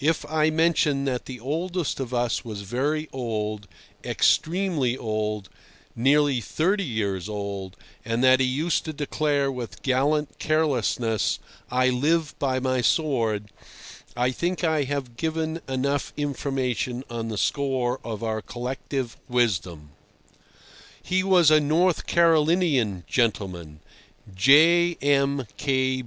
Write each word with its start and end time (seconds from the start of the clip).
If 0.00 0.26
I 0.30 0.50
mention 0.50 1.06
that 1.06 1.24
the 1.24 1.40
oldest 1.40 1.98
of 1.98 2.12
us 2.12 2.44
was 2.44 2.60
very 2.60 3.08
old, 3.14 3.66
extremely 4.04 4.94
old—nearly 4.94 6.42
thirty 6.42 6.84
years 6.84 7.30
old—and 7.30 8.22
that 8.22 8.40
he 8.40 8.46
used 8.46 8.84
to 8.84 8.92
declare 8.92 9.50
with 9.50 9.80
gallant 9.80 10.38
carelessness, 10.38 11.38
"I 11.70 11.88
live 11.88 12.34
by 12.38 12.60
my 12.60 12.82
sword," 12.82 13.52
I 14.14 14.32
think 14.32 14.62
I 14.64 14.82
have 14.82 15.16
given 15.16 15.62
enough 15.66 16.12
information 16.14 17.02
on 17.08 17.28
the 17.28 17.38
score 17.38 18.00
of 18.04 18.22
our 18.22 18.42
collective 18.42 19.16
wisdom. 19.30 19.92
He 21.02 21.22
was 21.24 21.50
a 21.50 21.58
North 21.58 22.06
Carolinian 22.06 23.02
gentleman, 23.08 23.80
J. 24.36 24.96
M. 25.00 25.46